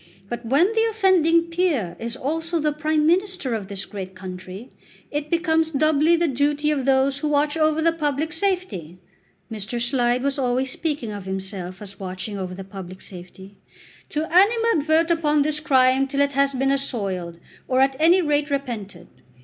But 0.29 0.43
when 0.43 0.71
the 0.73 0.87
offending 0.89 1.43
peer 1.43 1.95
is 1.99 2.15
also 2.17 2.57
the 2.59 2.71
Prime 2.71 3.05
Minister 3.05 3.53
of 3.53 3.67
this 3.67 3.85
great 3.85 4.15
country, 4.15 4.69
it 5.11 5.29
becomes 5.29 5.69
doubly 5.69 6.15
the 6.15 6.27
duty 6.27 6.71
of 6.71 6.85
those 6.85 7.19
who 7.19 7.27
watch 7.27 7.55
over 7.55 7.83
the 7.83 7.91
public 7.91 8.33
safety," 8.33 8.97
Mr. 9.51 9.79
Slide 9.79 10.23
was 10.23 10.39
always 10.39 10.71
speaking 10.71 11.11
of 11.11 11.25
himself 11.25 11.83
as 11.83 11.99
watching 11.99 12.35
over 12.35 12.55
the 12.55 12.63
public 12.63 12.99
safety, 12.99 13.57
"to 14.09 14.25
animadvert 14.35 15.11
upon 15.11 15.43
his 15.43 15.59
crime 15.59 16.07
till 16.07 16.21
it 16.21 16.33
has 16.33 16.53
been 16.53 16.71
assoiled, 16.71 17.37
or 17.67 17.79
at 17.79 17.95
any 17.99 18.23
rate 18.23 18.49
repented. 18.49 19.07